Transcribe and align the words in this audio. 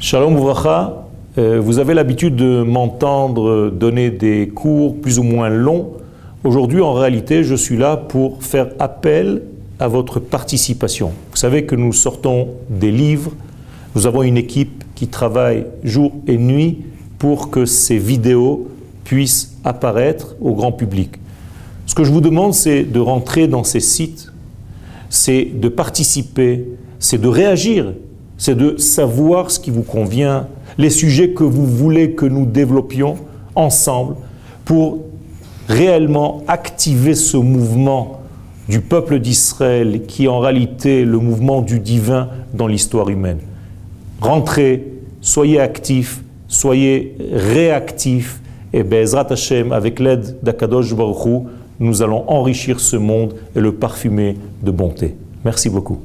Shalom 0.00 0.36
Ouvracha, 0.36 1.08
euh, 1.38 1.60
vous 1.60 1.80
avez 1.80 1.92
l'habitude 1.92 2.36
de 2.36 2.62
m'entendre 2.62 3.68
donner 3.70 4.10
des 4.10 4.46
cours 4.46 4.94
plus 4.94 5.18
ou 5.18 5.24
moins 5.24 5.48
longs. 5.48 5.94
Aujourd'hui, 6.44 6.80
en 6.80 6.92
réalité, 6.92 7.42
je 7.42 7.56
suis 7.56 7.76
là 7.76 7.96
pour 7.96 8.44
faire 8.44 8.68
appel 8.78 9.42
à 9.80 9.88
votre 9.88 10.20
participation. 10.20 11.10
Vous 11.32 11.36
savez 11.36 11.64
que 11.66 11.74
nous 11.74 11.92
sortons 11.92 12.46
des 12.70 12.92
livres, 12.92 13.32
nous 13.96 14.06
avons 14.06 14.22
une 14.22 14.36
équipe 14.36 14.84
qui 14.94 15.08
travaille 15.08 15.66
jour 15.82 16.12
et 16.28 16.38
nuit 16.38 16.78
pour 17.18 17.50
que 17.50 17.64
ces 17.64 17.98
vidéos 17.98 18.68
puissent 19.02 19.56
apparaître 19.64 20.36
au 20.40 20.54
grand 20.54 20.70
public. 20.70 21.16
Ce 21.86 21.96
que 21.96 22.04
je 22.04 22.12
vous 22.12 22.20
demande, 22.20 22.54
c'est 22.54 22.84
de 22.84 23.00
rentrer 23.00 23.48
dans 23.48 23.64
ces 23.64 23.80
sites, 23.80 24.30
c'est 25.10 25.44
de 25.44 25.68
participer, 25.68 26.68
c'est 27.00 27.20
de 27.20 27.26
réagir, 27.28 27.94
c'est 28.38 28.56
de 28.56 28.78
savoir 28.78 29.50
ce 29.50 29.60
qui 29.60 29.70
vous 29.70 29.82
convient, 29.82 30.46
les 30.78 30.90
sujets 30.90 31.30
que 31.30 31.44
vous 31.44 31.66
voulez 31.66 32.12
que 32.12 32.24
nous 32.24 32.46
développions 32.46 33.16
ensemble 33.54 34.14
pour 34.64 35.00
réellement 35.68 36.42
activer 36.46 37.14
ce 37.14 37.36
mouvement 37.36 38.22
du 38.68 38.80
peuple 38.80 39.18
d'Israël 39.18 40.02
qui 40.06 40.24
est 40.24 40.28
en 40.28 40.38
réalité 40.38 41.04
le 41.04 41.18
mouvement 41.18 41.60
du 41.62 41.80
divin 41.80 42.28
dans 42.54 42.66
l'histoire 42.66 43.08
humaine. 43.08 43.40
Rentrez, 44.20 44.86
soyez 45.20 45.60
actifs, 45.60 46.22
soyez 46.46 47.16
réactifs 47.32 48.40
et 48.72 48.82
Bezrat 48.82 49.26
Hashem, 49.30 49.72
avec 49.72 49.98
l'aide 49.98 50.36
d'Akadosh 50.42 50.94
Baruch 50.94 51.26
Hu, 51.26 51.38
nous 51.80 52.02
allons 52.02 52.24
enrichir 52.28 52.80
ce 52.80 52.96
monde 52.96 53.34
et 53.56 53.60
le 53.60 53.72
parfumer 53.72 54.36
de 54.62 54.70
bonté. 54.70 55.16
Merci 55.44 55.70
beaucoup. 55.70 56.00